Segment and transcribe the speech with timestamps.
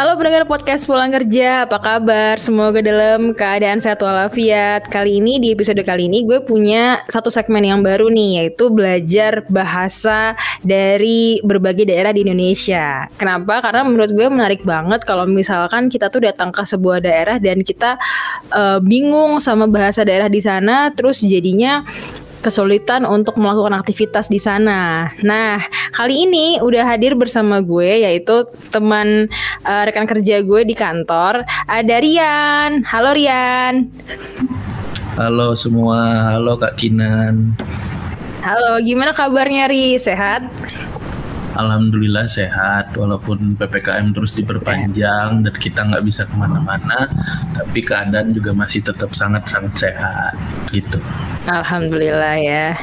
[0.00, 2.40] Halo pendengar podcast Pulang Kerja, apa kabar?
[2.40, 4.88] Semoga dalam keadaan sehat walafiat.
[4.88, 9.44] Kali ini di episode kali ini gue punya satu segmen yang baru nih, yaitu belajar
[9.52, 10.32] bahasa
[10.64, 13.12] dari berbagai daerah di Indonesia.
[13.20, 13.60] Kenapa?
[13.60, 18.00] Karena menurut gue menarik banget kalau misalkan kita tuh datang ke sebuah daerah dan kita
[18.56, 21.84] uh, bingung sama bahasa daerah di sana, terus jadinya
[22.40, 25.12] kesulitan untuk melakukan aktivitas di sana.
[25.20, 25.60] Nah,
[25.92, 29.28] kali ini udah hadir bersama gue yaitu teman
[29.64, 32.84] uh, rekan kerja gue di kantor, ada Rian.
[32.88, 33.92] Halo Rian.
[35.20, 37.52] Halo semua, halo Kak Kinan.
[38.40, 40.00] Halo, gimana kabarnya Ri?
[40.00, 40.48] Sehat?
[41.58, 47.10] Alhamdulillah sehat walaupun ppkm terus diperpanjang dan kita nggak bisa ke mana-mana
[47.58, 50.34] tapi keadaan juga masih tetap sangat-sangat sehat
[50.70, 51.02] gitu.
[51.50, 52.78] Alhamdulillah ya.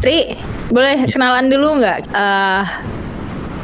[0.00, 0.36] Ri,
[0.72, 1.12] boleh ya.
[1.12, 2.12] kenalan dulu nggak?
[2.12, 2.64] Uh,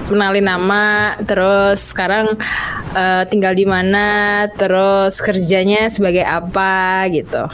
[0.08, 2.34] kenalin nama, terus sekarang
[2.96, 7.46] uh, tinggal di mana, terus kerjanya sebagai apa gitu.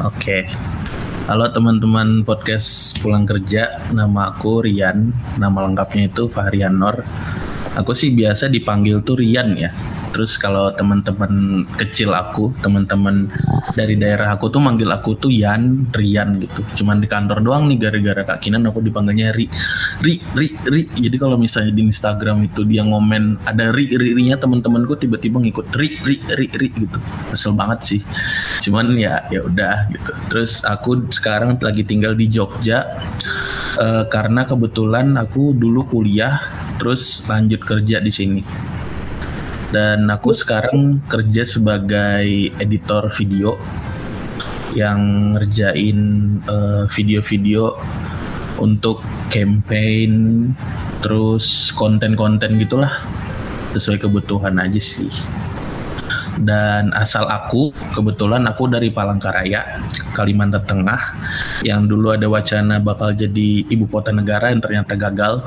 [0.00, 0.48] Oke.
[0.48, 0.73] Okay.
[1.24, 5.08] Halo teman-teman podcast pulang kerja, nama aku Rian,
[5.40, 7.00] nama lengkapnya itu Fahrian Nor.
[7.80, 9.72] Aku sih biasa dipanggil tuh Rian ya,
[10.14, 13.26] Terus kalau teman-teman kecil aku, teman-teman
[13.74, 16.62] dari daerah aku tuh manggil aku tuh Yan, Rian gitu.
[16.78, 19.50] Cuman di kantor doang nih gara-gara Kak Kinan aku dipanggilnya Ri.
[19.98, 20.82] Ri, Ri, Ri.
[20.94, 25.74] Jadi kalau misalnya di Instagram itu dia ngomen ada Ri, Ri, Ri-nya teman-temanku tiba-tiba ngikut
[25.74, 26.98] Ri, Ri, Ri, Ri gitu.
[27.34, 28.00] Kesel banget sih.
[28.62, 30.14] Cuman ya ya udah gitu.
[30.30, 32.86] Terus aku sekarang lagi tinggal di Jogja
[33.78, 36.38] uh, karena kebetulan aku dulu kuliah
[36.78, 38.42] terus lanjut kerja di sini
[39.74, 43.58] dan aku sekarang kerja sebagai editor video
[44.78, 45.98] yang ngerjain
[46.46, 47.74] eh, video-video
[48.62, 49.02] untuk
[49.34, 50.54] campaign
[51.02, 53.02] terus konten-konten gitulah.
[53.74, 55.10] Sesuai kebutuhan aja sih.
[56.38, 59.82] Dan asal aku kebetulan aku dari Palangkaraya
[60.14, 61.02] Kalimantan Tengah.
[61.66, 65.42] Yang dulu ada wacana bakal jadi ibu kota negara yang ternyata gagal.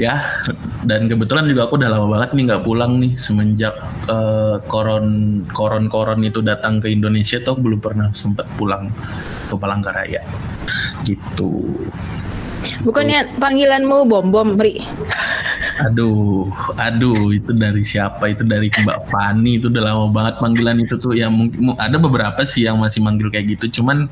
[0.00, 0.40] Ya
[0.82, 3.74] dan kebetulan juga aku udah lama banget nih nggak pulang nih semenjak
[4.10, 8.90] uh, koron koron koron itu datang ke Indonesia tuh belum pernah sempat pulang
[9.46, 10.22] ke Palangkaraya.
[11.06, 11.62] Gitu.
[12.82, 14.82] Bukannya panggilanmu bom bom Ri
[15.82, 16.46] Aduh,
[16.78, 18.30] aduh itu dari siapa?
[18.30, 21.12] Itu dari Mbak Fani itu udah lama banget panggilan itu tuh.
[21.18, 23.82] Ya mungkin ada beberapa sih yang masih manggil kayak gitu.
[23.82, 24.06] Cuman,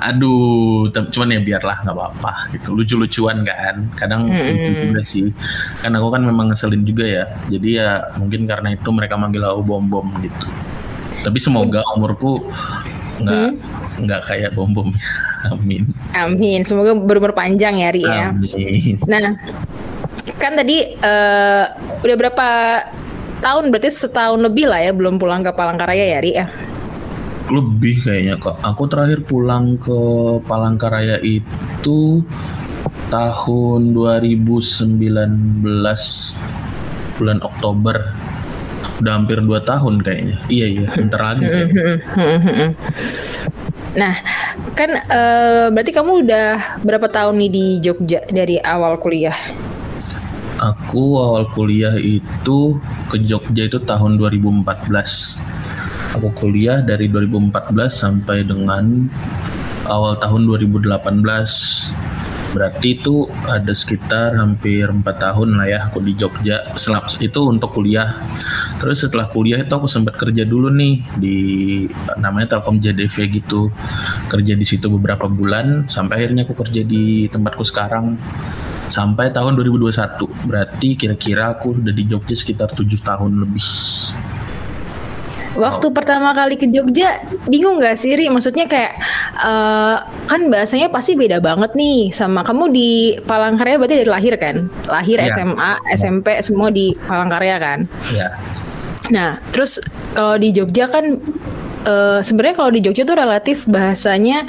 [0.00, 2.72] aduh, cuman ya biarlah nggak apa-apa gitu.
[2.72, 3.84] Lucu-lucuan kan.
[4.00, 4.88] Kadang hmm.
[4.88, 5.28] juga sih.
[5.84, 7.24] Kan aku kan memang ngeselin juga ya.
[7.52, 10.48] Jadi ya mungkin karena itu mereka manggil aku bom bom gitu.
[11.24, 12.48] Tapi semoga umurku
[13.14, 14.02] nggak hmm.
[14.08, 14.88] nggak kayak bom bom.
[15.52, 15.92] Amin.
[16.16, 16.64] Amin.
[16.64, 18.32] Semoga berumur panjang ya Ri ya.
[18.32, 18.96] Amin.
[19.04, 19.36] Nah,
[20.40, 21.64] kan tadi uh,
[22.00, 22.48] udah berapa
[23.44, 23.68] tahun?
[23.68, 26.46] Berarti setahun lebih lah ya belum pulang ke Palangkaraya ya Ri ya?
[27.52, 29.98] Lebih kayaknya kok aku terakhir pulang ke
[30.48, 32.24] Palangkaraya itu
[33.12, 34.98] tahun 2019
[37.20, 37.96] bulan Oktober.
[39.02, 40.36] Udah hampir 2 tahun kayaknya.
[40.48, 40.86] Iya iya.
[40.96, 41.44] Bentar lagi
[43.94, 44.14] nah
[44.74, 49.34] kan uh, berarti kamu udah berapa tahun nih di Jogja dari awal kuliah
[50.64, 52.80] Aku awal kuliah itu
[53.12, 54.64] ke Jogja itu tahun 2014.
[56.16, 59.12] Aku kuliah dari 2014 sampai dengan
[59.84, 61.04] awal tahun 2018.
[62.56, 66.64] Berarti itu ada sekitar hampir empat tahun lah ya aku di Jogja.
[66.80, 68.16] Selap itu untuk kuliah.
[68.80, 71.36] Terus setelah kuliah itu aku sempat kerja dulu nih di
[72.16, 73.68] namanya Telkom JDV gitu.
[74.32, 78.16] Kerja di situ beberapa bulan sampai akhirnya aku kerja di tempatku sekarang
[78.88, 80.48] sampai tahun 2021.
[80.48, 83.66] Berarti kira-kira aku udah di Jogja sekitar tujuh tahun lebih.
[85.54, 85.92] Waktu oh.
[85.94, 88.26] pertama kali ke Jogja, bingung gak sih, Ri?
[88.26, 88.98] Maksudnya kayak
[89.38, 92.90] uh, kan bahasanya pasti beda banget nih sama kamu di
[93.22, 94.66] Palangkaraya berarti dari lahir kan?
[94.90, 95.30] Lahir ya.
[95.30, 97.78] SMA, SMP semua di Palangkaraya kan?
[98.10, 98.28] Iya.
[99.14, 99.78] Nah, terus
[100.10, 101.22] kalau di Jogja kan
[101.86, 104.48] uh, sebenarnya kalau di Jogja tuh relatif bahasanya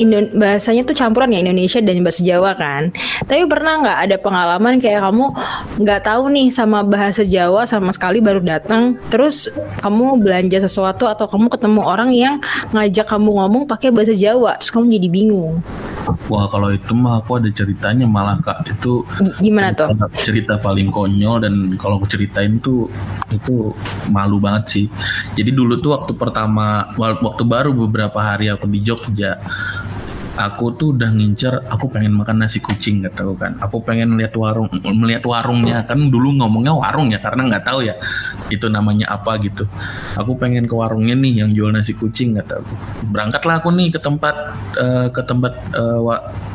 [0.00, 2.88] Indo bahasanya tuh campuran ya Indonesia dan bahasa Jawa kan.
[3.28, 5.28] Tapi pernah nggak ada pengalaman kayak kamu
[5.84, 9.52] nggak tahu nih sama bahasa Jawa sama sekali baru datang, terus
[9.84, 12.40] kamu belanja sesuatu atau kamu ketemu orang yang
[12.72, 15.60] ngajak kamu ngomong pakai bahasa Jawa, terus kamu jadi bingung.
[16.32, 19.04] Wah kalau itu mah aku ada ceritanya malah kak itu
[19.38, 19.92] gimana tuh
[20.24, 22.88] cerita paling konyol dan kalau aku ceritain tuh
[23.28, 23.70] itu
[24.08, 24.86] malu banget sih.
[25.36, 29.38] Jadi dulu tuh waktu pertama waktu baru beberapa hari aku di Jogja
[30.40, 33.52] aku tuh udah ngincer aku pengen makan nasi kucing kata aku kan.
[33.60, 35.84] Aku pengen lihat warung melihat warungnya.
[35.84, 37.94] Kan dulu ngomongnya warung ya karena nggak tahu ya
[38.48, 39.68] itu namanya apa gitu.
[40.16, 42.72] Aku pengen ke warungnya nih yang jual nasi kucing kata aku
[43.12, 44.34] berangkatlah aku nih ke tempat
[44.80, 46.00] uh, ke tempat uh,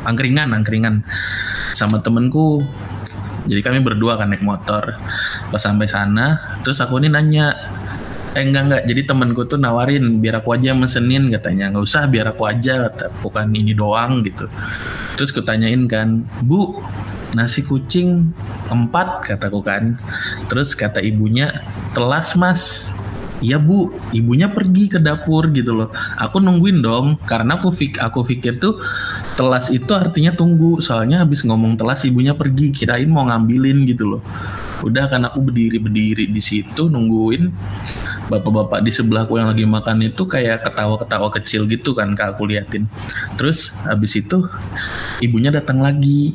[0.08, 1.06] angkringan angkringan
[1.70, 2.66] sama temenku.
[3.46, 4.98] Jadi kami berdua kan naik motor.
[5.46, 7.75] Pas sampai sana terus aku ini nanya
[8.36, 8.82] eh enggak enggak.
[8.84, 11.72] Jadi temanku tuh nawarin biar aku aja mesenin katanya.
[11.72, 13.08] Nggak usah biar aku aja kata.
[13.24, 14.44] Bukan ini doang gitu.
[15.16, 16.84] Terus kutanyain kan bu
[17.32, 18.28] nasi kucing
[18.68, 19.96] empat kataku kan.
[20.52, 21.64] Terus kata ibunya
[21.96, 22.92] telas mas.
[23.44, 25.92] Iya bu, ibunya pergi ke dapur gitu loh.
[26.16, 28.80] Aku nungguin dong, karena aku fik aku pikir tuh
[29.36, 30.80] telas itu artinya tunggu.
[30.80, 34.22] Soalnya habis ngomong telas ibunya pergi, kirain mau ngambilin gitu loh.
[34.80, 37.52] Udah kan aku berdiri berdiri di situ nungguin
[38.26, 42.90] bapak-bapak di sebelahku yang lagi makan itu kayak ketawa-ketawa kecil gitu kan kak aku liatin.
[43.38, 44.46] Terus habis itu
[45.22, 46.34] ibunya datang lagi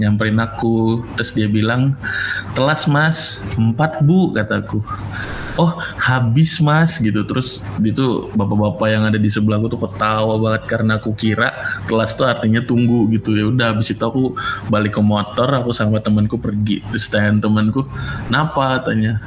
[0.00, 1.04] nyamperin aku.
[1.16, 1.96] Terus dia bilang
[2.56, 4.80] telas mas empat bu kataku
[5.60, 7.24] oh habis mas gitu.
[7.24, 11.52] Terus itu bapak-bapak yang ada di sebelahku tuh ketawa banget karena aku kira
[11.88, 13.36] kelas tuh artinya tunggu gitu.
[13.36, 14.36] Ya udah habis itu aku
[14.72, 17.84] balik ke motor aku sama temanku pergi terus tanya temanku.
[18.28, 18.78] Kenapa?
[18.84, 19.18] tanya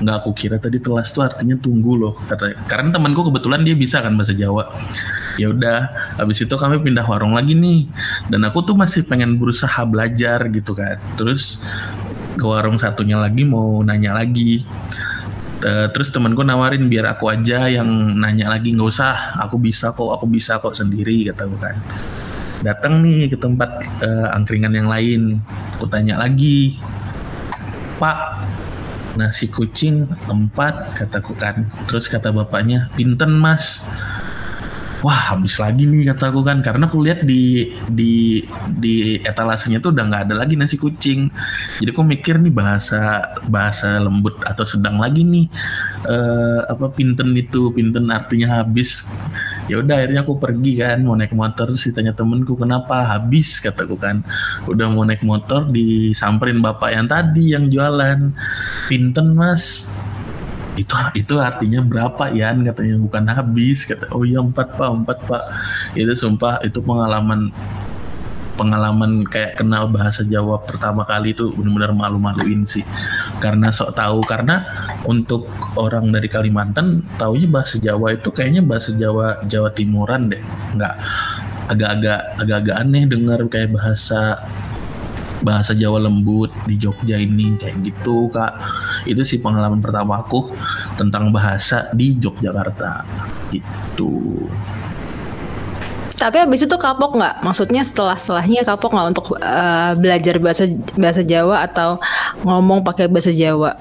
[0.00, 4.00] nggak aku kira tadi telas tuh artinya tunggu loh kata karena temanku kebetulan dia bisa
[4.00, 4.72] kan bahasa Jawa.
[5.36, 7.88] Ya udah habis itu kami pindah warung lagi nih.
[8.28, 10.96] Dan aku tuh masih pengen berusaha belajar gitu kan.
[11.16, 11.64] Terus
[12.36, 14.64] ke warung satunya lagi mau nanya lagi.
[15.62, 18.74] Terus temanku nawarin biar aku aja yang nanya lagi.
[18.74, 21.76] Nggak usah aku bisa kok aku bisa kok sendiri kata gue kan.
[22.62, 23.70] Datang nih ke tempat
[24.02, 25.38] uh, angkringan yang lain.
[25.78, 26.76] Aku tanya lagi
[28.02, 28.18] pak
[29.14, 33.84] nasi kucing empat kataku kan terus kata bapaknya pinten mas?
[35.02, 38.46] Wah habis lagi nih kataku kan karena aku lihat di di
[38.78, 41.26] di etalasenya tuh udah nggak ada lagi nasi kucing.
[41.82, 45.50] Jadi aku mikir nih bahasa bahasa lembut atau sedang lagi nih.
[46.06, 49.10] Uh, apa pinten itu pinten artinya habis
[49.70, 53.62] ya udah akhirnya aku pergi kan mau naik motor terus ditanya temenku kenapa habis?
[53.62, 54.26] kataku kan.
[54.66, 58.34] Udah mau naik motor disamperin bapak yang tadi yang jualan.
[58.90, 59.94] Pinten mas?
[60.74, 62.96] Itu itu artinya berapa ya katanya.
[62.98, 64.10] Bukan habis kata.
[64.10, 65.42] Oh iya empat pak empat pak.
[65.94, 67.52] Itu sumpah itu pengalaman
[68.62, 72.86] pengalaman kayak kenal bahasa Jawa pertama kali itu benar-benar malu-maluin sih.
[73.42, 74.62] Karena sok tahu karena
[75.02, 80.42] untuk orang dari Kalimantan taunya bahasa Jawa itu kayaknya bahasa Jawa Jawa Timuran deh.
[80.78, 80.94] Nggak
[81.66, 84.46] agak-agak agak-agak aneh dengar kayak bahasa
[85.42, 88.54] bahasa Jawa lembut di Jogja ini kayak gitu kak.
[89.10, 90.54] Itu sih pengalaman pertama aku
[90.94, 93.02] tentang bahasa di Yogyakarta.
[93.50, 94.46] Itu
[96.22, 97.42] tapi abis itu kapok nggak?
[97.42, 101.98] Maksudnya setelah setelahnya kapok nggak untuk uh, belajar bahasa bahasa Jawa atau
[102.46, 103.74] ngomong pakai bahasa Jawa?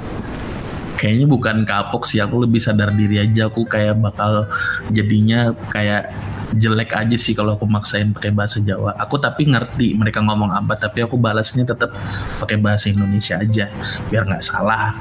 [0.97, 3.45] Kayaknya bukan kapok sih, aku lebih sadar diri aja.
[3.45, 4.49] Aku kayak bakal
[4.89, 6.09] jadinya kayak
[6.57, 8.97] jelek aja sih kalau aku maksain pakai bahasa Jawa.
[8.97, 11.93] Aku tapi ngerti mereka ngomong apa, tapi aku balasnya tetap
[12.41, 13.69] pakai bahasa Indonesia aja,
[14.09, 14.97] biar nggak salah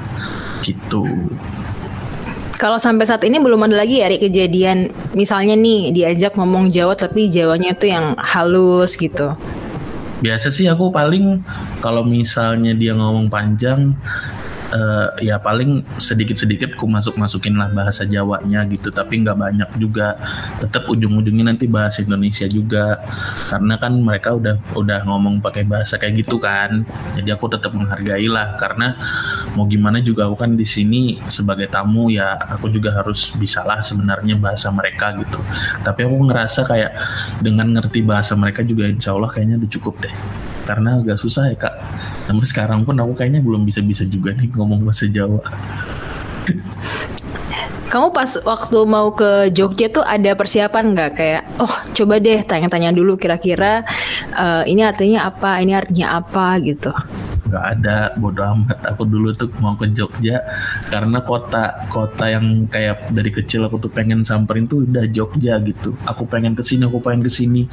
[0.61, 1.05] gitu.
[2.61, 4.93] Kalau sampai saat ini belum ada lagi ya Ri, kejadian.
[5.17, 9.33] Misalnya nih diajak ngomong Jawa tapi Jawanya tuh yang halus gitu.
[10.21, 11.41] Biasa sih aku paling
[11.81, 13.97] kalau misalnya dia ngomong panjang
[14.77, 18.93] uh, ya paling sedikit-sedikit ku masuk-masukin lah bahasa Jawanya gitu.
[18.93, 20.21] Tapi nggak banyak juga.
[20.61, 23.01] Tetap ujung-ujungnya nanti bahasa Indonesia juga.
[23.49, 26.85] Karena kan mereka udah udah ngomong pakai bahasa kayak gitu kan.
[27.17, 28.93] Jadi aku tetap menghargai lah karena
[29.55, 34.39] mau gimana juga aku kan di sini sebagai tamu ya aku juga harus bisalah sebenarnya
[34.39, 35.39] bahasa mereka gitu.
[35.83, 36.91] Tapi aku ngerasa kayak
[37.43, 40.13] dengan ngerti bahasa mereka juga insya Allah kayaknya udah cukup deh.
[40.63, 41.75] Karena agak susah ya kak.
[42.29, 45.43] Sampai sekarang pun aku kayaknya belum bisa-bisa juga nih ngomong bahasa Jawa.
[47.91, 51.11] Kamu pas waktu mau ke Jogja tuh ada persiapan nggak?
[51.11, 53.83] Kayak oh coba deh tanya-tanya dulu kira-kira
[54.31, 56.95] uh, ini artinya apa ini artinya apa gitu
[57.51, 58.79] nggak ada bodo amat.
[58.95, 60.39] Aku dulu tuh mau ke Jogja
[60.87, 65.91] karena kota kota yang kayak dari kecil aku tuh pengen samperin tuh udah Jogja gitu.
[66.07, 67.67] Aku pengen ke sini aku pengen ke sini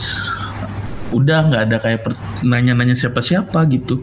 [1.08, 2.00] udah nggak ada kayak
[2.42, 4.02] nanya-nanya siapa-siapa gitu.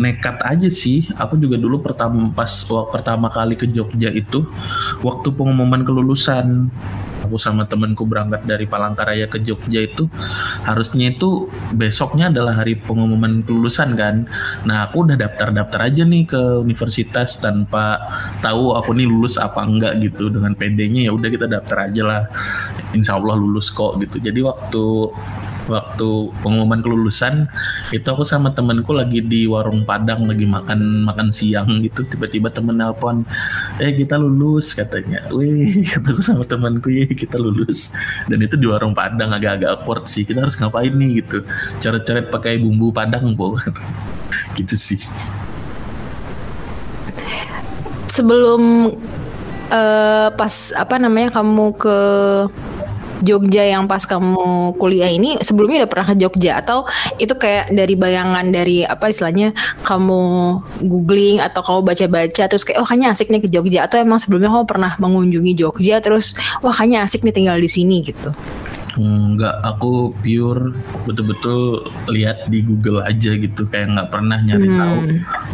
[0.00, 1.04] Nekat aja sih.
[1.20, 2.50] Aku juga dulu pertama pas
[2.88, 4.48] pertama kali ke Jogja itu
[5.04, 6.72] waktu pengumuman kelulusan
[7.32, 10.04] aku sama temenku berangkat dari Palangkaraya ke Jogja itu
[10.68, 14.28] harusnya itu besoknya adalah hari pengumuman kelulusan kan.
[14.68, 17.96] Nah aku udah daftar-daftar aja nih ke universitas tanpa
[18.44, 22.22] tahu aku nih lulus apa enggak gitu dengan PD-nya ya udah kita daftar aja lah.
[22.92, 24.20] Insya Allah lulus kok gitu.
[24.20, 24.84] Jadi waktu
[25.70, 27.46] waktu pengumuman kelulusan
[27.94, 32.02] itu aku sama temenku lagi di warung Padang lagi makan makan siang gitu.
[32.06, 33.24] Tiba-tiba temen nelpon
[33.78, 35.24] eh kita lulus katanya.
[35.30, 37.94] Wih kataku sama temanku ya kita lulus.
[38.26, 40.26] Dan itu di warung Padang agak-agak awkward sih.
[40.26, 41.22] Kita harus ngapain nih?
[41.22, 41.38] gitu.
[41.78, 43.56] Coret-coret pakai bumbu Padang po
[44.58, 45.00] gitu sih.
[48.12, 48.92] Sebelum
[49.72, 51.98] uh, pas apa namanya kamu ke
[53.20, 56.88] Jogja yang pas kamu kuliah ini sebelumnya udah pernah ke Jogja atau
[57.20, 59.52] itu kayak dari bayangan dari apa istilahnya
[59.84, 60.22] kamu
[60.86, 64.48] googling atau kamu baca-baca terus kayak oh kayaknya asik nih ke Jogja atau emang sebelumnya
[64.48, 66.32] kamu pernah mengunjungi Jogja terus
[66.64, 68.32] wah kayaknya asik nih tinggal di sini gitu.
[68.92, 70.76] Enggak, aku pure
[71.08, 74.76] betul-betul lihat di Google aja gitu, kayak nggak pernah nyari hmm.
[74.76, 74.98] tahu.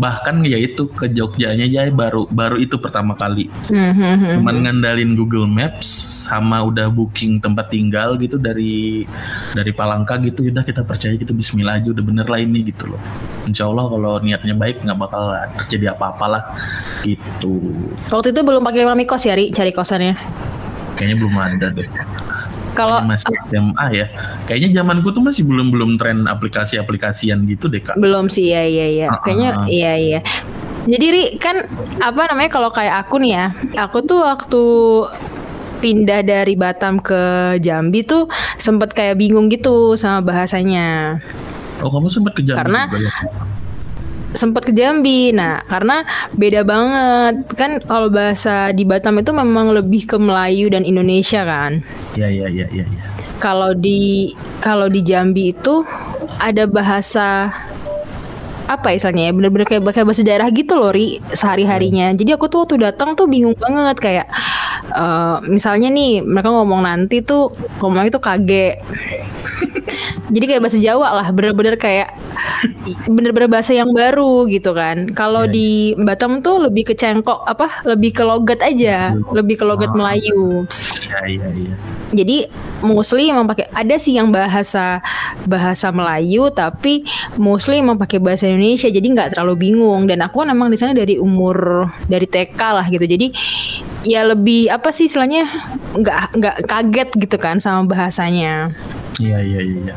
[0.03, 3.47] Bahkan ya itu ke Jogjanya aja baru baru itu pertama kali.
[3.71, 4.63] Hmm, hmm, hmm, Cuman hmm.
[4.67, 5.87] ngandalin Google Maps
[6.27, 9.07] sama udah booking tempat tinggal gitu dari
[9.55, 13.01] dari Palangka gitu, udah kita percaya gitu Bismillah aja udah bener lah ini gitu loh.
[13.47, 15.31] Insya Allah kalau niatnya baik nggak bakal
[15.63, 16.43] terjadi apa-apalah
[17.07, 17.63] gitu.
[18.11, 20.19] Waktu itu belum pakai mami kos ya, Ri, cari kosannya?
[20.99, 21.89] Kayaknya belum ada deh
[22.79, 24.07] kalau masih SMA ya.
[24.47, 27.99] Kayaknya zamanku tuh masih belum belum tren aplikasi-aplikasian gitu deh kak.
[27.99, 29.07] Belum sih ya iya iya.
[29.11, 29.23] Uh-uh.
[29.27, 30.21] kayaknya iya iya.
[30.89, 31.67] Jadi Ri kan
[32.01, 34.65] apa namanya kalau kayak aku nih ya aku tuh waktu
[35.79, 41.19] pindah dari Batam ke Jambi tuh sempet kayak bingung gitu sama bahasanya.
[41.83, 43.15] Oh kamu sempet ke Jambi karena juga ya?
[44.37, 45.33] Sempat ke Jambi.
[45.33, 46.05] Nah, karena
[46.35, 51.81] beda banget kan kalau bahasa di Batam itu memang lebih ke Melayu dan Indonesia kan.
[52.19, 53.07] Iya, iya, iya, iya, ya.
[53.39, 55.87] Kalau di kalau di Jambi itu
[56.43, 57.55] ada bahasa
[58.69, 62.53] apa istilahnya ya bener-bener kayak, kayak bahasa daerah gitu loh ri sehari harinya jadi aku
[62.53, 64.27] tuh waktu datang tuh bingung banget kayak
[64.95, 68.79] uh, misalnya nih mereka ngomong nanti tuh ngomong itu kage.
[70.35, 72.13] Jadi kayak bahasa Jawa lah bener-bener kayak
[73.09, 75.09] bener-bener bahasa yang baru gitu kan.
[75.17, 75.53] Kalau yeah.
[75.53, 79.97] di Batam tuh lebih ke cengkok apa lebih ke logat aja lebih ke logat oh.
[79.97, 80.69] Melayu.
[81.09, 81.75] Iya iya iya
[82.13, 82.49] jadi
[82.81, 85.03] mostly emang pakai ada sih yang bahasa
[85.45, 87.05] bahasa Melayu tapi
[87.37, 90.97] mostly emang pakai bahasa Indonesia jadi nggak terlalu bingung dan aku kan emang di sana
[90.97, 93.29] dari umur dari TK lah gitu jadi
[94.07, 95.51] ya lebih apa sih istilahnya
[95.99, 98.73] nggak nggak kaget gitu kan sama bahasanya
[99.19, 99.95] Iya iya iya.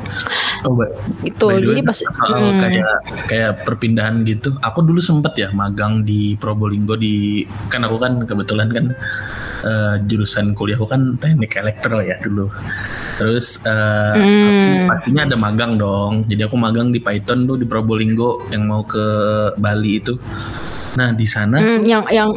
[0.66, 0.90] Oh, by,
[1.22, 2.58] itu by jadi pas hmm.
[2.58, 2.96] kayak
[3.30, 4.58] kayak perpindahan gitu.
[4.66, 8.86] Aku dulu sempet ya magang di Probolinggo di kan aku kan kebetulan kan
[9.64, 12.50] uh, jurusan kuliahku kan teknik elektro ya dulu.
[13.18, 14.90] Terus uh, hmm.
[14.90, 16.26] pastinya ada magang dong.
[16.28, 19.06] Jadi aku magang di Python tuh di Probolinggo yang mau ke
[19.58, 20.18] Bali itu.
[20.98, 22.30] Nah di sana hmm, yang yang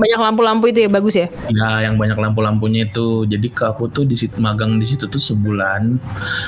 [0.00, 1.28] banyak lampu-lampu itu ya bagus ya?
[1.52, 3.28] Ya, yang banyak lampu-lampunya itu.
[3.28, 6.00] Jadi ke aku tuh di situ magang di situ tuh sebulan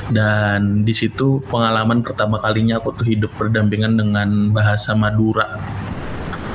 [0.09, 5.61] dan di situ pengalaman pertama kalinya aku tuh hidup berdampingan dengan bahasa Madura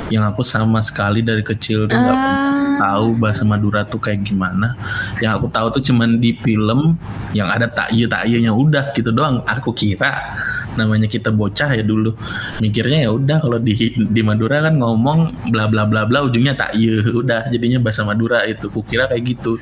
[0.07, 2.79] yang aku sama sekali dari kecil tuh nggak uh.
[2.79, 4.77] tahu bahasa Madura tuh kayak gimana.
[5.19, 6.95] Yang aku tahu tuh cuman di film
[7.35, 9.43] yang ada takye takyenya udah gitu doang.
[9.43, 10.37] Aku kira
[10.77, 12.13] namanya kita bocah ya dulu
[12.61, 16.77] mikirnya ya udah kalau di di Madura kan ngomong bla bla bla bla ujungnya tak
[16.77, 19.57] iya udah jadinya bahasa Madura itu kukira kayak gitu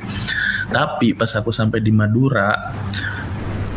[0.69, 2.75] tapi pas aku sampai di Madura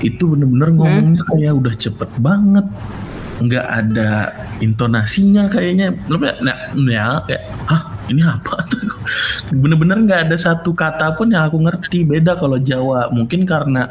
[0.03, 1.31] itu bener-bener ngomongnya hmm?
[1.31, 2.67] kayak udah cepet banget
[3.39, 8.83] nggak ada intonasinya kayaknya ya nah, ya kayak hah ini apa tuh
[9.55, 13.89] bener-bener nggak ada satu kata pun yang aku ngerti beda kalau Jawa mungkin karena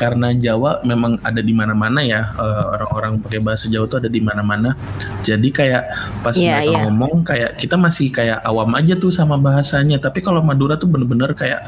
[0.00, 4.24] karena Jawa memang ada di mana-mana ya eh, orang-orang pakai bahasa Jawa tuh ada di
[4.24, 4.72] mana-mana.
[5.20, 5.92] Jadi kayak
[6.24, 6.80] pas yeah, mereka yeah.
[6.88, 10.00] ngomong kayak kita masih kayak awam aja tuh sama bahasanya.
[10.00, 11.60] Tapi kalau Madura tuh bener-bener kayak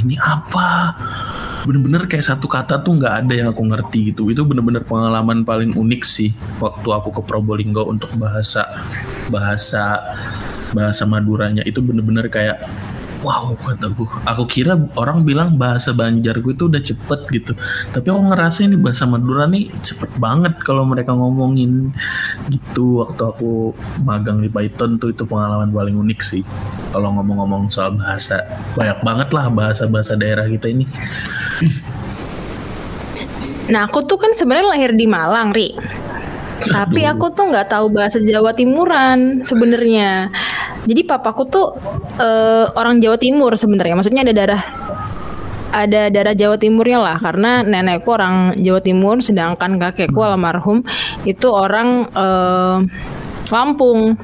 [0.00, 0.96] ini apa?
[1.68, 4.32] Bener-bener kayak satu kata tuh nggak ada yang aku ngerti gitu.
[4.32, 6.32] Itu bener-bener pengalaman paling unik sih
[6.64, 8.64] waktu aku ke Probolinggo untuk bahasa
[9.28, 10.00] bahasa
[10.72, 11.60] bahasa Maduranya.
[11.68, 12.64] Itu bener-bener kayak
[13.20, 14.08] wow kataku.
[14.24, 17.52] Aku kira orang bilang bahasa Banjar gue itu udah cepet gitu.
[17.92, 21.92] Tapi aku ngerasa ini bahasa Madura nih cepet banget kalau mereka ngomongin
[22.48, 23.04] gitu.
[23.04, 23.76] Waktu aku
[24.08, 26.42] magang di Python tuh itu pengalaman paling unik sih
[26.92, 30.84] kalau ngomong-ngomong soal bahasa banyak banget lah bahasa-bahasa daerah kita ini
[33.68, 35.76] Nah aku tuh kan sebenarnya lahir di Malang, Ri.
[36.58, 40.32] Tapi aku tuh nggak tahu bahasa Jawa Timuran sebenarnya.
[40.88, 41.76] Jadi papaku tuh
[42.18, 43.94] uh, orang Jawa Timur sebenarnya.
[43.94, 44.62] Maksudnya ada darah
[45.68, 50.80] ada darah Jawa Timurnya lah karena nenekku orang Jawa Timur sedangkan kakekku almarhum
[51.28, 52.76] itu orang eh,
[53.48, 54.16] Lampung.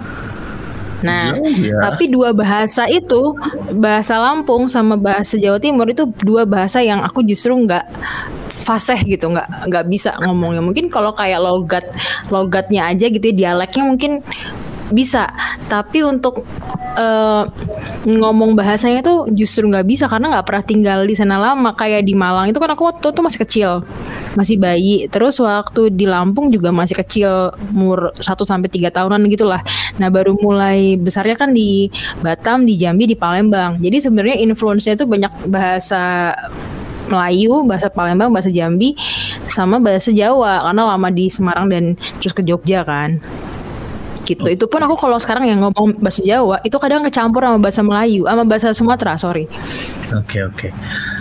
[1.04, 1.76] Nah, Jauh ya.
[1.84, 3.37] tapi dua bahasa itu,
[3.76, 7.84] bahasa Lampung sama bahasa Jawa Timur itu dua bahasa yang aku justru nggak
[8.64, 10.64] fasih gitu, nggak nggak bisa ngomongnya.
[10.64, 11.84] Mungkin kalau kayak logat
[12.32, 14.25] logatnya aja gitu, ya, dialeknya mungkin
[14.92, 15.30] bisa,
[15.70, 16.44] tapi untuk
[16.98, 17.42] eh,
[18.04, 21.72] ngomong bahasanya tuh justru nggak bisa karena nggak pernah tinggal di sana lama.
[21.72, 23.70] Kayak di Malang itu kan aku waktu itu masih kecil,
[24.36, 25.08] masih bayi.
[25.08, 29.64] Terus waktu di Lampung juga masih kecil, umur 1 sampai tiga tahunan gitulah.
[29.96, 31.88] Nah, baru mulai besarnya kan di
[32.20, 33.80] Batam, di Jambi, di Palembang.
[33.80, 36.34] Jadi sebenarnya influence-nya itu banyak bahasa
[37.08, 38.96] Melayu, bahasa Palembang, bahasa Jambi,
[39.48, 41.84] sama bahasa Jawa karena lama di Semarang dan
[42.20, 43.20] terus ke Jogja kan.
[44.24, 44.40] Gitu.
[44.46, 48.24] Itu pun aku kalau sekarang yang ngomong bahasa Jawa itu kadang kecampur sama bahasa Melayu,
[48.24, 49.44] sama bahasa Sumatera, sorry.
[50.10, 50.68] Oke oke.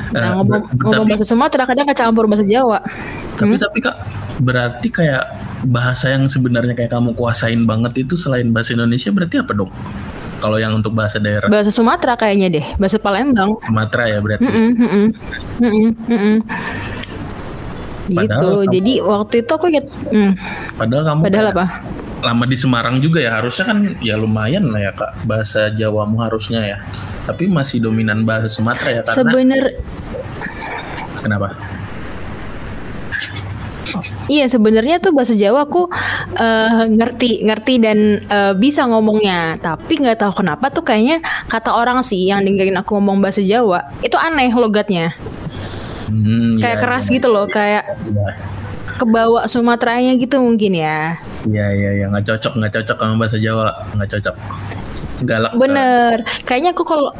[0.10, 2.80] Nah, Eh, ngomong, ber- ngomong tapi, bahasa Sumatera kadang kecampur bahasa Jawa.
[3.34, 3.98] tapi tapi kak
[4.40, 5.24] berarti kayak
[5.66, 9.72] bahasa yang sebenarnya kayak kamu kuasain banget itu selain bahasa Indonesia berarti apa dong?
[10.38, 13.56] Kalau yang untuk bahasa daerah Bahasa Sumatera kayaknya deh, bahasa Palembang.
[13.60, 14.44] Sumatera ya berarti.
[14.44, 15.08] Mm-mm, mm-mm,
[15.60, 16.38] mm-mm, mm-mm.
[18.04, 18.20] Gitu.
[18.20, 20.32] Padahal kamu- Jadi waktu itu aku lihat, hmm,
[20.76, 21.66] Padahal kamu padahal kayak apa?
[22.24, 25.28] Lama di Semarang juga ya harusnya kan ya lumayan lah ya kak.
[25.28, 26.78] Bahasa Jawamu harusnya ya.
[27.28, 29.64] Tapi masih dominan bahasa Sumatera ya karena Sebener,
[31.20, 31.56] kenapa?
[34.32, 35.92] Iya sebenarnya tuh bahasa Jawa aku
[36.40, 39.60] eh, ngerti ngerti dan eh, bisa ngomongnya.
[39.60, 41.20] Tapi nggak tahu kenapa tuh kayaknya
[41.52, 45.16] kata orang sih yang dengerin aku ngomong bahasa Jawa itu aneh logatnya.
[46.04, 48.63] Hmm, kayak iya, keras iya, gitu loh kayak Iya
[48.96, 53.68] kebawa Sumateranya gitu mungkin ya iya iya iya, nggak cocok nggak cocok sama bahasa Jawa
[53.94, 54.36] nggak cocok.
[55.24, 55.56] Galak.
[55.56, 57.16] bener kayaknya aku kalau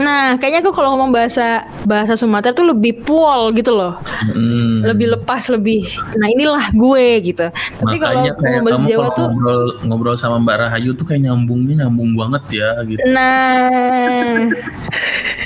[0.00, 4.80] nah kayaknya aku kalau ngomong bahasa bahasa Sumatera tuh lebih puol gitu loh Hmm.
[4.86, 5.84] lebih lepas lebih
[6.16, 10.90] nah inilah gue gitu tapi kalau ngomong bahasa Jawa tuh ngobrol ngobrol sama Mbak Rahayu
[10.94, 13.02] tuh kayak nyambungnya nyambung banget ya gitu.
[13.10, 14.46] Nah,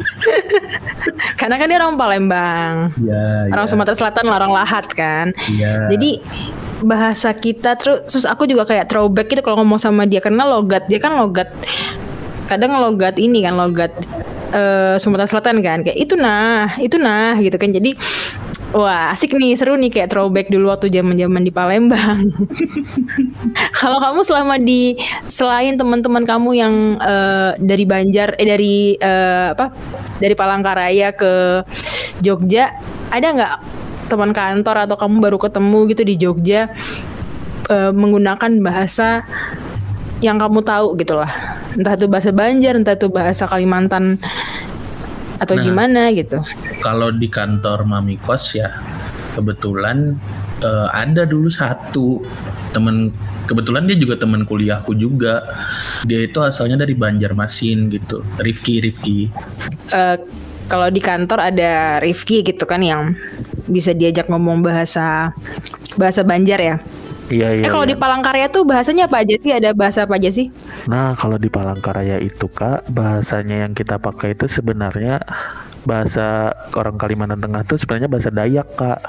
[1.40, 3.70] karena kan dia orang Palembang, Iya, orang iya.
[3.70, 5.32] Sumatera Selatan, orang Lahat kan.
[5.48, 5.90] Iya.
[5.92, 6.10] Jadi
[6.80, 10.88] bahasa kita terus, terus aku juga kayak throwback gitu kalau ngomong sama dia karena logat
[10.88, 11.52] dia kan logat
[12.48, 13.92] kadang logat ini kan logat
[14.56, 17.94] eh, Sumatera Selatan kan kayak itu nah itu nah gitu kan jadi
[18.70, 22.30] wah asik nih seru nih kayak throwback dulu waktu zaman zaman di Palembang.
[23.80, 24.94] Kalau kamu selama di
[25.26, 29.74] selain teman-teman kamu yang eh, dari Banjar eh dari eh, apa
[30.22, 31.64] dari Palangkaraya ke
[32.22, 32.70] Jogja
[33.10, 33.54] ada nggak
[34.10, 36.70] teman kantor atau kamu baru ketemu gitu di Jogja
[37.66, 39.26] eh, menggunakan bahasa
[40.20, 41.58] yang kamu tahu gitu lah?
[41.74, 44.20] Entah itu bahasa Banjar entah itu bahasa Kalimantan
[45.40, 45.64] atau Nah.
[45.64, 46.38] gimana gitu
[46.78, 48.76] kalau di kantor mami kos ya
[49.32, 50.14] kebetulan
[50.60, 52.20] eh, ada dulu satu
[52.70, 53.10] temen
[53.48, 55.42] kebetulan dia juga teman kuliahku juga
[56.04, 59.18] dia itu asalnya dari Banjarmasin gitu Rifki Rifki
[59.90, 60.16] Eh,
[60.70, 63.18] kalau di kantor ada Rifki gitu kan yang
[63.66, 65.34] bisa diajak ngomong bahasa
[65.98, 66.76] bahasa Banjar ya.
[67.30, 67.66] Iya iya.
[67.66, 67.94] eh kalau iya.
[67.94, 69.50] di Palangkaraya tuh bahasanya apa aja sih?
[69.54, 70.50] Ada bahasa apa aja sih?
[70.90, 75.22] Nah kalau di Palangkaraya itu kak bahasanya yang kita pakai itu sebenarnya
[75.80, 79.00] bahasa orang Kalimantan Tengah tuh sebenarnya bahasa Dayak kak.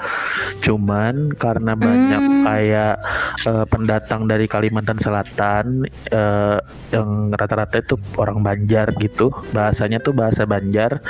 [0.62, 2.46] Cuman karena banyak Hmm.
[2.46, 2.96] kayak
[3.44, 6.58] eh, pendatang dari Kalimantan Selatan eh,
[6.94, 9.34] yang rata-rata itu orang Banjar gitu.
[9.52, 11.02] Bahasanya tuh bahasa Banjar.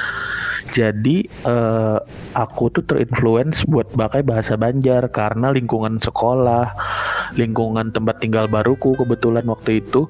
[0.72, 2.00] Jadi eh,
[2.36, 6.72] aku tuh terinfluence buat pakai bahasa Banjar karena lingkungan sekolah,
[7.36, 10.08] lingkungan tempat tinggal baruku kebetulan waktu itu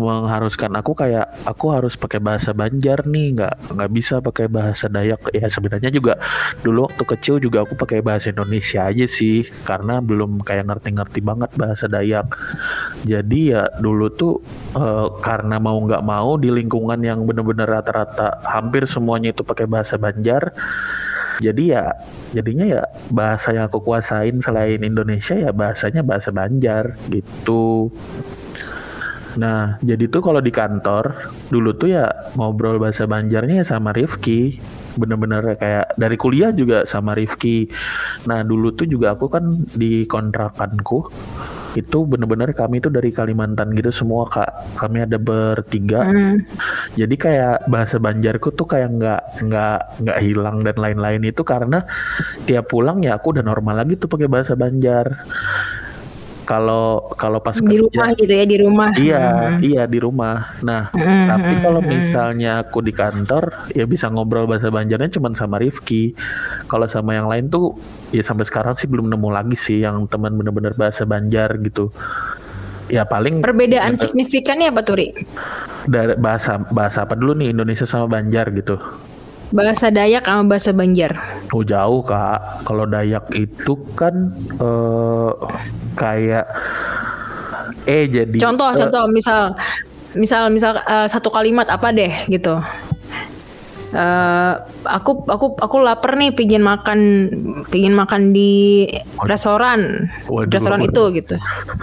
[0.00, 5.20] mengharuskan aku kayak aku harus pakai bahasa Banjar nih, nggak nggak bisa pakai bahasa Dayak.
[5.36, 6.16] Ya sebenarnya juga
[6.64, 11.50] dulu waktu kecil juga aku pakai bahasa Indonesia aja sih karena belum kayak ngerti-ngerti banget
[11.54, 12.32] bahasa Dayak.
[13.04, 14.40] Jadi ya dulu tuh
[14.74, 20.00] eh, karena mau nggak mau di lingkungan yang bener-bener rata-rata hampir semuanya itu pakai bahasa
[20.00, 20.50] Banjar.
[21.40, 21.88] Jadi ya
[22.36, 27.88] jadinya ya bahasa yang aku kuasain selain Indonesia ya bahasanya bahasa Banjar gitu.
[29.38, 31.14] Nah, jadi tuh kalau di kantor
[31.52, 34.58] dulu tuh ya ngobrol bahasa Banjarnya ya sama Rifki.
[34.98, 37.70] Bener-bener kayak dari kuliah juga sama Rifki.
[38.26, 39.44] Nah, dulu tuh juga aku kan
[39.76, 41.06] di kontrakanku
[41.78, 44.74] itu bener-bener kami tuh dari Kalimantan gitu semua kak.
[44.74, 46.02] Kami ada bertiga.
[46.02, 46.42] Hmm.
[46.98, 51.86] Jadi kayak bahasa Banjarku tuh kayak nggak nggak nggak hilang dan lain-lain itu karena
[52.46, 55.06] tiap pulang ya aku udah normal lagi tuh pakai bahasa Banjar.
[56.50, 58.90] Kalau kalau pas di kerja rumah gitu ya di rumah.
[58.98, 59.58] Iya, Hmm.
[59.62, 60.50] iya di rumah.
[60.66, 61.90] Nah, Hmm, tapi hmm, kalau hmm.
[61.94, 66.18] misalnya aku di kantor, ya bisa ngobrol bahasa Banjarnya cuma sama Rifki.
[66.66, 67.78] Kalau sama yang lain tuh,
[68.10, 71.94] ya sampai sekarang sih belum nemu lagi sih yang teman bener-bener bahasa Banjar gitu.
[72.90, 75.14] Ya paling Perbedaan signifikannya apa tuh, Ri?
[75.86, 78.74] dari bahasa bahasa apa dulu nih Indonesia sama Banjar gitu.
[79.50, 81.12] Bahasa Dayak sama bahasa Banjar.
[81.50, 82.62] Oh jauh kak.
[82.62, 84.30] Kalau Dayak itu kan
[84.62, 85.30] eh
[85.98, 86.46] kayak
[87.86, 89.54] eh jadi Contoh, eh, contoh misal
[90.14, 92.58] misal misal eh, satu kalimat apa deh gitu.
[93.90, 94.52] Eh,
[94.86, 97.26] aku aku aku lapar nih pingin makan
[97.66, 98.86] pingin makan di
[99.20, 100.46] restoran Waduh.
[100.46, 101.34] restoran itu gitu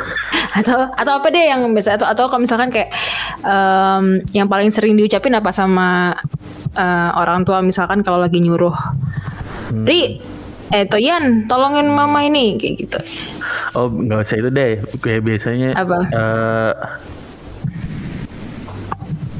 [0.63, 2.95] atau atau apa deh yang biasa atau atau kalau misalkan kayak
[3.43, 6.15] em, yang paling sering diucapin apa sama
[6.71, 8.71] eh, orang tua misalkan kalau lagi nyuruh
[9.67, 9.83] Hmm.
[9.83, 10.23] Ri
[10.69, 12.99] eh Toyan tolongin mama ini kayak gitu
[13.75, 14.79] Oh nggak usah itu deh.
[14.97, 15.97] Kayak biasanya Apa?
[16.07, 16.71] eh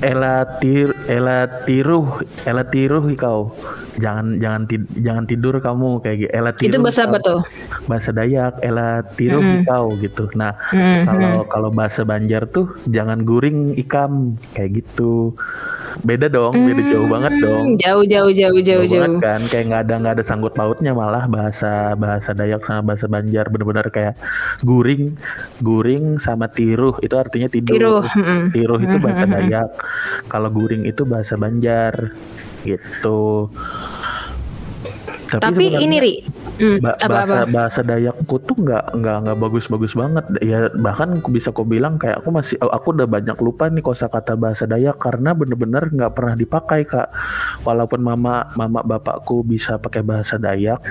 [0.01, 2.63] Ela tir, ela tiruh, ela
[3.15, 3.51] kau.
[3.97, 6.31] Jangan jangan tid- jangan tidur kamu kayak gitu.
[6.31, 6.69] Ela tiruh.
[6.69, 7.39] itu bahasa apa tuh
[7.85, 10.29] Bahasa Dayak, ela tiruh kau gitu.
[10.33, 15.33] Nah, Hmm, kalau kalau bahasa Banjar tuh jangan guring ikam kayak gitu.
[16.05, 17.63] Beda dong, beda jauh banget dong.
[17.73, 20.93] Hmm, jauh jauh jauh jauh Jauh jauh kan kayak nggak ada nggak ada sangkut pautnya
[20.93, 24.13] malah bahasa bahasa Dayak sama bahasa Banjar bener-bener kayak
[24.61, 25.17] guring
[25.59, 28.41] guring sama tiruh itu artinya tidur Tiruh, mm-mm.
[28.53, 29.69] Tiruh itu bahasa Dayak
[30.27, 32.13] kalau guring itu bahasa Banjar
[32.63, 33.51] gitu.
[35.27, 36.13] Tapi sebenarnya- ini Ri
[36.57, 37.53] Hmm, Ba- apa bahasa apa?
[37.53, 40.25] bahasa Dayakku tuh nggak nggak nggak bagus-bagus banget.
[40.41, 43.85] Ya bahkan aku bisa aku bilang kayak aku masih oh, aku udah banyak lupa nih
[43.85, 47.13] kosakata bahasa Dayak karena bener-bener nggak pernah dipakai kak.
[47.61, 50.81] Walaupun mama mama bapakku bisa pakai bahasa Dayak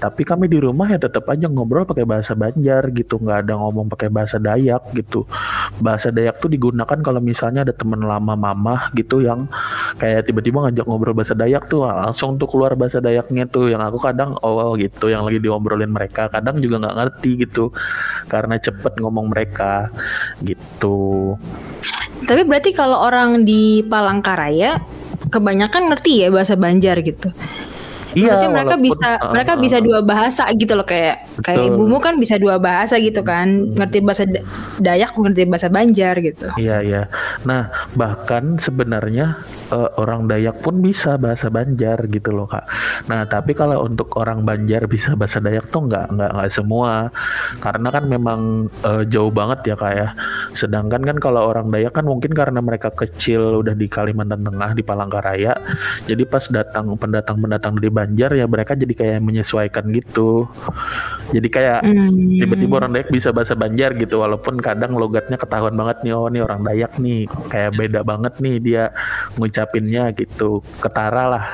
[0.00, 3.20] tapi kami di rumah ya tetap aja ngobrol pakai bahasa Banjar gitu.
[3.20, 5.28] Nggak ada ngomong pakai bahasa Dayak gitu.
[5.84, 9.44] Bahasa Dayak tuh digunakan kalau misalnya ada temen lama mama gitu yang
[10.00, 13.68] kayak tiba-tiba ngajak ngobrol bahasa Dayak tuh langsung tuh keluar bahasa Dayaknya tuh.
[13.68, 17.74] Yang aku kadang oh gitu yang lagi diobrolin mereka kadang juga nggak ngerti gitu
[18.30, 19.90] karena cepet ngomong mereka
[20.46, 21.34] gitu.
[22.24, 24.78] Tapi berarti kalau orang di Palangkaraya
[25.28, 27.30] kebanyakan ngerti ya bahasa Banjar gitu
[28.14, 31.70] Maksudnya mereka walaupun- bisa ah, mereka ah, bisa dua bahasa gitu loh kayak kayak Betul.
[31.74, 34.44] ibumu kan bisa dua bahasa gitu kan ngerti bahasa Da-
[34.80, 36.46] Dayak ngerti bahasa Banjar gitu.
[36.56, 37.02] Iya iya.
[37.46, 39.38] Nah bahkan sebenarnya
[39.70, 42.64] eh, orang Dayak pun bisa bahasa Banjar gitu loh kak.
[43.06, 47.08] Nah tapi kalau untuk orang Banjar bisa bahasa Dayak tuh nggak nggak nggak semua
[47.60, 48.40] karena kan memang
[48.82, 50.08] eh, jauh banget ya kak ya.
[50.52, 54.82] Sedangkan kan kalau orang Dayak kan mungkin karena mereka kecil udah di Kalimantan Tengah di
[54.82, 55.52] Palangkaraya,
[56.08, 60.48] jadi pas datang pendatang-pendatang dari Banjar ya mereka jadi kayak menyesuaikan gitu.
[61.30, 62.40] Jadi kayak Hmm.
[62.40, 66.40] tiba-tiba orang Dayak bisa bahasa Banjar gitu walaupun kadang logatnya ketahuan banget nih oh nih
[66.40, 68.84] orang Dayak nih kayak beda banget nih dia
[69.36, 71.44] ngucapinnya gitu ketara lah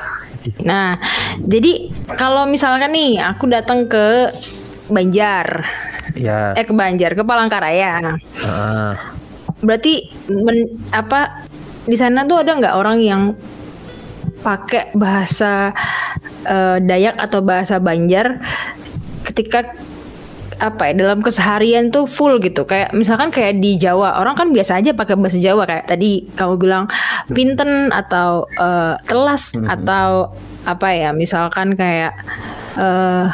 [0.63, 0.95] Nah,
[1.37, 4.31] jadi kalau misalkan nih aku datang ke
[4.87, 5.67] Banjar,
[6.15, 8.15] ya eh ke Banjar, ke Palangkaraya.
[8.15, 8.91] heeh.
[9.59, 9.93] Berarti
[10.31, 11.43] men- apa
[11.83, 13.21] di sana tuh ada nggak orang yang
[14.47, 15.75] pakai bahasa
[16.47, 18.39] eh, Dayak atau bahasa Banjar
[19.27, 19.75] ketika
[20.57, 22.63] apa ya dalam keseharian tuh full gitu.
[22.63, 25.67] Kayak misalkan kayak di Jawa orang kan biasa aja pakai bahasa Jawa.
[25.67, 26.87] Kayak tadi kamu bilang
[27.35, 30.31] pinten atau eh, telas atau
[30.63, 32.15] apa ya misalkan kayak
[32.79, 33.27] eh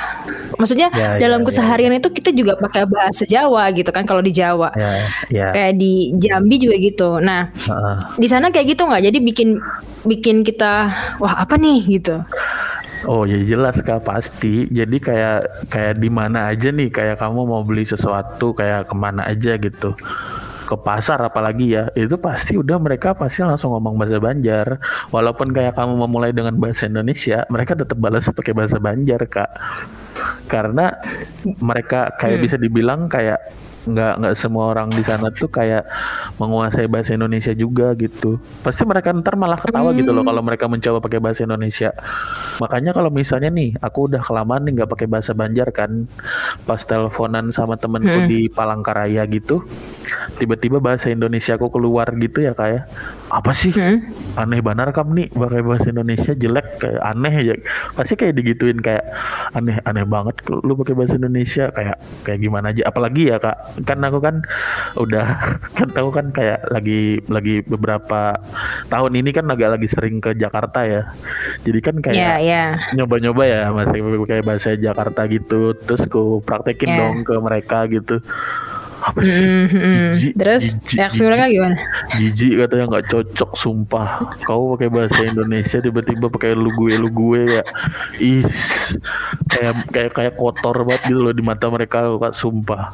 [0.58, 4.22] maksudnya Ya, dalam ya, ya, keseharian itu kita juga pakai bahasa Jawa gitu kan kalau
[4.22, 7.10] di Jawa ya ya kayak di Jambi juga gitu.
[7.18, 7.98] Nah, heeh.
[8.20, 9.04] di sana kayak gitu nggak?
[9.10, 9.50] Jadi bikin
[10.04, 12.22] bikin kita wah apa nih gitu.
[13.04, 17.60] oh ya jelas kak pasti jadi kayak kayak di mana aja nih kayak kamu mau
[17.60, 19.92] beli sesuatu kayak ke mana aja gitu
[20.63, 24.80] ke pasar apalagi ya itu pasti udah mereka pasti langsung ngomong bahasa Banjar
[25.12, 29.52] walaupun kayak kamu memulai dengan bahasa Indonesia mereka tetap balas pakai bahasa Banjar kak
[30.47, 30.93] karena
[31.59, 33.39] mereka kayak bisa dibilang kayak
[33.83, 35.83] nggak nggak semua orang di sana tuh kayak
[36.39, 38.39] menguasai bahasa Indonesia juga gitu.
[38.63, 41.91] Pasti mereka ntar malah ketawa gitu loh kalau mereka mencoba pakai bahasa Indonesia.
[42.63, 46.07] Makanya kalau misalnya nih aku udah kelamaan nih nggak pakai bahasa Banjar kan
[46.63, 48.29] pas teleponan sama temenku Hmm.
[48.31, 49.67] di Palangkaraya gitu
[50.36, 52.88] tiba-tiba bahasa Indonesia aku keluar gitu ya kayak
[53.30, 53.74] apa sih?
[53.74, 54.06] Hmm.
[54.34, 57.54] aneh banar kam nih pakai bahasa Indonesia jelek kayak aneh ya
[57.94, 59.06] pasti kayak digituin kayak
[59.54, 62.89] aneh aneh banget lu pakai bahasa Indonesia kayak kayak gimana aja.
[62.89, 64.42] Apalagi ya kak kan aku kan
[64.98, 65.26] udah
[65.78, 68.38] kan tahu kan kayak lagi lagi beberapa
[68.89, 71.02] tahun ini kan agak lagi sering ke Jakarta ya.
[71.62, 72.63] Jadi kan kayak Ya ya.
[72.94, 75.74] nyoba-nyoba ya masih kayak bahasa Jakarta gitu.
[75.78, 76.98] Terus ku praktekin Ya.
[77.00, 78.22] dong ke mereka gitu
[79.04, 80.13] apa sih Mm.
[80.13, 80.63] Jijik, Terus
[80.96, 81.76] reaksi mereka gimana?
[82.16, 84.08] jijik katanya nggak cocok sumpah
[84.46, 87.63] kau pakai bahasa Indonesia tiba-tiba pakai lu gue lu gue ya
[88.18, 88.46] ih
[89.50, 92.94] kayak kayak kayak kotor banget gitu loh di mata mereka pak sumpah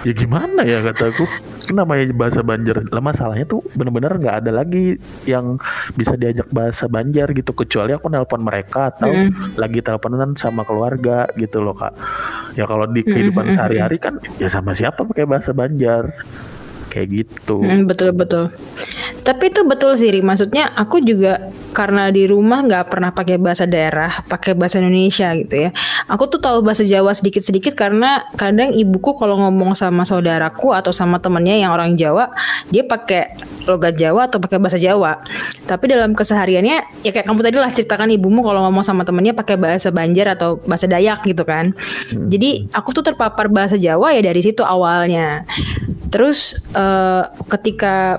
[0.00, 1.28] ya gimana ya kataku
[1.70, 2.82] namanya bahasa Banjar.
[2.88, 5.60] Lah masalahnya tuh bener-bener nggak ada lagi yang
[5.94, 7.52] bisa diajak bahasa Banjar gitu.
[7.52, 9.54] Kecuali aku nelpon mereka atau Mm.
[9.60, 11.94] lagi teleponan sama keluarga gitu loh kak.
[12.58, 16.10] Ya kalau di Mm, kehidupan mm, mm, sehari-hari kan ya sama siapa pakai bahasa Banjar?
[16.90, 17.62] Kayak gitu.
[17.62, 18.50] Hmm, betul betul.
[19.20, 20.20] Tapi itu betul sih, Ri.
[20.24, 25.68] maksudnya aku juga karena di rumah nggak pernah pakai bahasa daerah, pakai bahasa Indonesia gitu
[25.68, 25.70] ya.
[26.08, 31.20] Aku tuh tahu bahasa Jawa sedikit-sedikit karena kadang ibuku kalau ngomong sama saudaraku atau sama
[31.20, 32.32] temennya yang orang Jawa,
[32.72, 33.36] dia pakai
[33.68, 35.20] logat Jawa atau pakai bahasa Jawa.
[35.68, 39.60] Tapi dalam kesehariannya ya kayak kamu tadi lah ceritakan ibumu kalau ngomong sama temennya pakai
[39.60, 41.76] bahasa Banjar atau bahasa Dayak gitu kan.
[42.10, 45.44] Jadi aku tuh terpapar bahasa Jawa ya dari situ awalnya.
[46.10, 48.18] Terus eh, ketika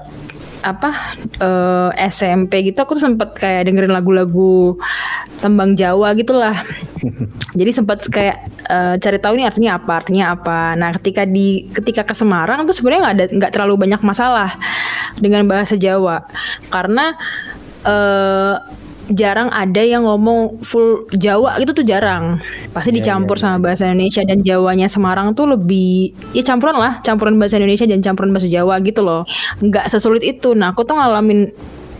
[0.62, 4.78] apa eh, SMP gitu aku tuh sempet kayak dengerin lagu-lagu
[5.42, 6.62] tembang Jawa gitulah.
[7.60, 8.38] Jadi sempat kayak
[8.70, 10.78] eh, cari tahu ini artinya apa, artinya apa.
[10.78, 14.54] Nah, ketika di ketika ke Semarang tuh sebenarnya nggak ada nggak terlalu banyak masalah
[15.18, 16.24] dengan bahasa Jawa
[16.70, 17.18] karena
[17.82, 18.56] eh
[19.14, 22.40] jarang ada yang ngomong full Jawa gitu tuh jarang.
[22.76, 27.00] Pasti Iya, dicampur iya, sama bahasa Indonesia dan Jawanya Semarang tuh lebih ya campuran lah,
[27.06, 29.24] campuran bahasa Indonesia dan campuran bahasa Jawa gitu loh.
[29.64, 30.56] Nggak sesulit itu.
[30.58, 31.52] Nah, aku tuh ngalamin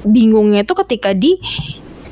[0.08, 1.38] bingungnya tuh ketika di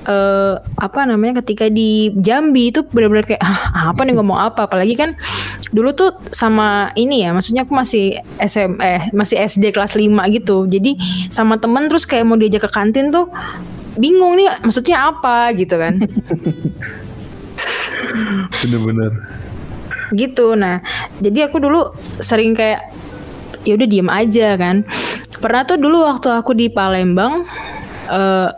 [0.09, 4.95] eh apa namanya ketika di Jambi itu benar-benar kayak "Ah, apa nih ngomong apa apalagi
[4.95, 5.13] kan
[5.75, 10.65] dulu tuh sama ini ya maksudnya aku masih SM eh masih SD kelas 5 gitu
[10.71, 10.95] jadi
[11.29, 13.27] sama temen terus kayak mau diajak ke kantin tuh
[13.97, 15.97] bingung nih maksudnya apa gitu kan.
[18.61, 19.11] Bener-bener.
[20.13, 20.81] Gitu nah
[21.21, 22.91] jadi aku dulu sering kayak
[23.63, 24.85] ya udah diem aja kan.
[25.39, 27.47] Pernah tuh dulu waktu aku di Palembang
[28.09, 28.49] eh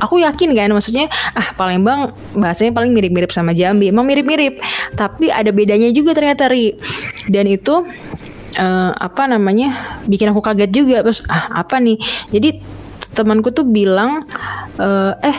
[0.00, 4.56] aku yakin kan maksudnya ah Palembang bahasanya paling mirip-mirip sama Jambi emang mirip-mirip
[4.96, 6.72] tapi ada bedanya juga ternyata ri.
[7.28, 7.84] Dan itu
[8.56, 12.00] eh, apa namanya bikin aku kaget juga terus ah apa nih?
[12.32, 12.79] Jadi
[13.14, 14.24] temanku tuh bilang
[14.78, 15.38] eh, eh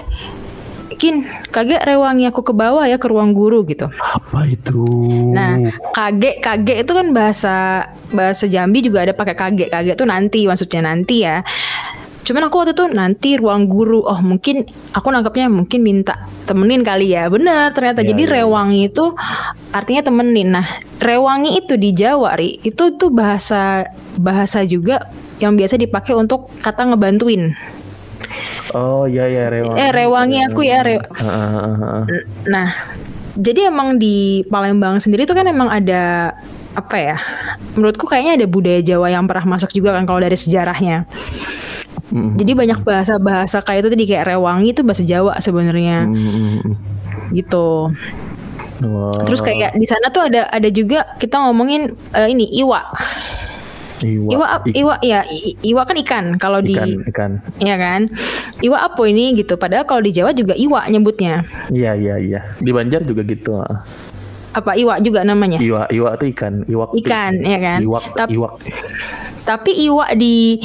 [1.01, 3.89] Kin, kaget rewangi aku ke bawah ya ke ruang guru gitu.
[3.89, 4.85] apa itu
[5.33, 5.57] Nah,
[5.97, 9.65] kage kage itu kan bahasa bahasa Jambi juga ada pakai kage.
[9.73, 11.41] Kage itu nanti maksudnya nanti ya.
[12.21, 14.05] Cuman aku waktu itu nanti ruang guru.
[14.05, 14.61] Oh, mungkin
[14.93, 17.33] aku nangkapnya mungkin minta temenin kali ya.
[17.33, 18.05] Benar, ternyata.
[18.05, 18.31] Iya, Jadi iya.
[18.37, 19.05] rewangi itu
[19.73, 20.53] artinya temenin.
[20.53, 20.67] Nah,
[21.01, 23.89] rewangi itu di Jawa, Ri, itu tuh bahasa
[24.21, 25.09] bahasa juga
[25.41, 27.57] yang biasa dipakai untuk kata ngebantuin.
[28.71, 32.03] oh iya ya rewangi Eh, rewangi aku ya, re- Heeh, heeh, heeh.
[32.47, 32.67] Nah,
[33.35, 36.31] jadi emang di Palembang sendiri tuh kan emang ada
[36.71, 37.17] apa ya?
[37.75, 41.03] Menurutku kayaknya ada budaya Jawa yang pernah masuk juga kan kalau dari sejarahnya.
[42.11, 46.31] Mm, Jadi banyak bahasa-bahasa kayak itu tadi kayak rewangi itu bahasa Jawa sebenarnya mm, mm,
[46.59, 46.73] mm.
[47.35, 47.91] gitu.
[48.81, 52.81] Wah, Terus kayak di sana tuh ada ada juga kita ngomongin eh, ini iwa.
[54.01, 55.21] Iwa, Iwa iwa ya
[55.61, 56.73] iwa kan ikan kalau di
[57.07, 58.09] ikan ya kan.
[58.59, 59.55] Iwa apa ini gitu.
[59.55, 61.45] Padahal kalau di Jawa juga iwa nyebutnya.
[61.69, 63.81] iya iya iya di Banjar juga gitu ah.
[64.51, 65.57] Apa iwa juga namanya?
[65.57, 67.79] iwa iwa tuh ikan iwak Ikan, ya kan?
[67.81, 68.59] iwak Tap- iwak
[69.41, 70.61] Tapi iwa di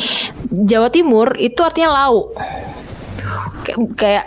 [0.50, 2.34] Jawa Timur itu artinya lauk.
[3.64, 4.26] Kayak, kayak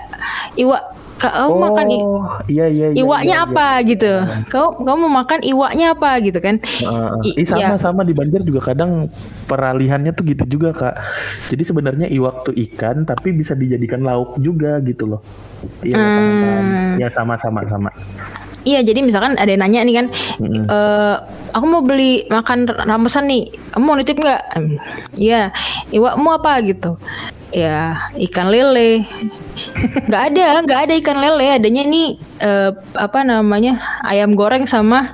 [0.58, 0.78] iwa
[1.20, 4.12] kamu makan i- oh iya iya iya iwaknya iya, apa gitu.
[4.48, 6.56] Kamu kamu mau makan iwaknya apa gitu kan?
[6.64, 7.36] Heeh.
[7.36, 7.78] I- sama iya.
[7.78, 9.12] sama di Banjar juga kadang
[9.46, 10.96] peralihannya tuh gitu juga kak.
[11.52, 15.22] Jadi sebenarnya iwak tuh ikan tapi bisa dijadikan lauk juga gitu loh.
[15.84, 16.64] Iya paham, paham.
[16.64, 16.94] Hmm.
[16.98, 17.90] Ya sama sama sama.
[18.68, 20.68] Iya, jadi misalkan ada yang nanya nih kan, Mm-mm.
[20.68, 21.16] eh
[21.56, 24.42] aku mau beli makan ramesan nih, kamu mau nitip nggak?
[24.52, 24.76] "Em,
[25.16, 25.56] Iya,
[25.96, 27.00] iwakmu apa gitu?
[27.56, 29.08] Ya ikan lele.
[30.06, 31.48] Nggak ada, nggak ada ikan lele.
[31.56, 32.08] Adanya nih
[32.40, 35.14] eh, apa namanya ayam goreng sama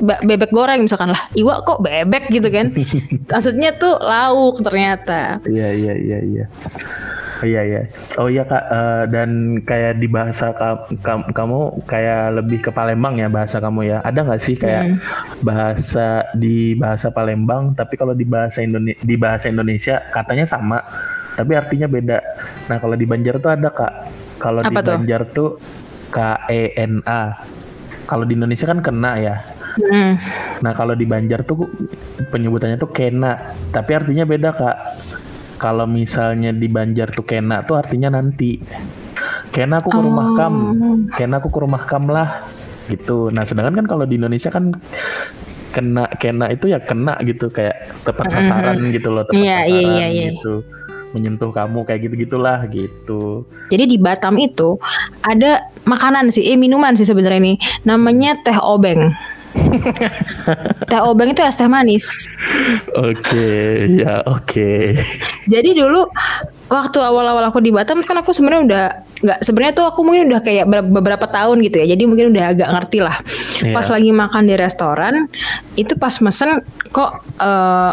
[0.00, 1.22] bebek goreng misalkan lah.
[1.32, 2.72] Iwak kok bebek gitu kan?
[3.32, 5.40] Maksudnya tuh lauk ternyata.
[5.44, 6.46] Iya iya iya iya.
[7.40, 7.80] Oh, iya iya.
[8.20, 8.64] Oh iya kak.
[8.68, 9.30] Eh, dan
[9.64, 13.98] kayak di bahasa ka- ka- kamu kayak lebih ke Palembang ya bahasa kamu ya.
[14.04, 15.00] Ada nggak sih kayak
[15.40, 20.84] bahasa di bahasa Palembang tapi kalau di bahasa Indonesia di bahasa Indonesia katanya sama
[21.40, 22.20] tapi artinya beda.
[22.68, 23.92] Nah kalau di Banjar tuh ada kak.
[24.36, 24.92] Kalau di tuh?
[24.92, 25.50] Banjar tuh
[26.12, 26.18] K
[26.52, 27.40] E N A.
[28.04, 29.40] Kalau di Indonesia kan kena ya.
[29.80, 30.20] Hmm.
[30.60, 31.64] Nah kalau di Banjar tuh
[32.28, 34.76] penyebutannya tuh kena, tapi artinya beda kak.
[35.56, 38.60] Kalau misalnya di Banjar tuh kena tuh artinya nanti.
[39.48, 40.54] Kena aku ke rumah kam,
[41.16, 42.44] kena aku ke rumah kam lah,
[42.86, 43.34] gitu.
[43.34, 44.76] Nah sedangkan kan kalau di Indonesia kan
[45.70, 49.94] kena kena itu ya kena gitu kayak tepat sasaran gitu loh tepat Iya, iya, sasaran
[49.94, 50.28] iya, iya.
[50.34, 50.54] gitu
[51.10, 54.78] menyentuh kamu kayak gitu gitulah gitu Jadi di Batam itu
[55.22, 57.54] ada makanan sih, eh minuman sih sebenarnya ini.
[57.82, 59.10] Namanya teh obeng.
[60.90, 62.06] teh obeng itu es teh manis.
[62.94, 63.50] oke
[63.98, 64.94] ya oke
[65.50, 66.06] Jadi dulu
[66.70, 68.84] waktu awal-awal aku di Batam kan aku sebenarnya udah
[69.20, 71.86] nggak sebenarnya tuh aku mungkin udah kayak ber- beberapa tahun gitu ya.
[71.98, 73.16] Jadi mungkin udah agak ngerti lah.
[73.58, 73.74] Iya.
[73.74, 75.14] Pas lagi makan di restoran
[75.74, 76.62] itu pas mesen
[76.94, 77.10] kok
[77.42, 77.92] eh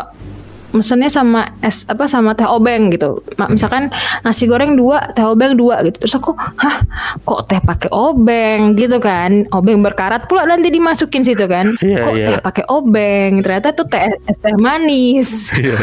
[0.74, 3.24] mesennya sama es apa sama teh obeng gitu.
[3.52, 3.92] Misalkan
[4.24, 6.04] nasi goreng dua, teh obeng dua gitu.
[6.08, 6.84] Terus aku, hah,
[7.24, 9.48] kok teh pakai obeng gitu kan?
[9.52, 11.76] Obeng berkarat pula nanti dimasukin situ kan?
[11.80, 12.28] Iya, kok iya.
[12.28, 13.32] teh pakai obeng?
[13.44, 15.30] Ternyata tuh teh es teh manis.
[15.58, 15.74] Iya.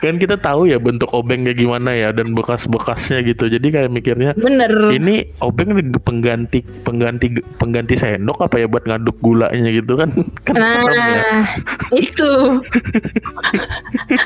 [0.00, 4.32] kan kita tahu ya bentuk obeng kayak gimana ya dan bekas-bekasnya gitu jadi kayak mikirnya
[4.38, 4.70] Bener.
[4.94, 10.14] ini obeng pengganti pengganti pengganti sendok apa ya buat ngaduk gulanya gitu kan
[10.46, 11.20] kan serem ya.
[11.20, 11.46] Nah,
[11.92, 12.32] itu.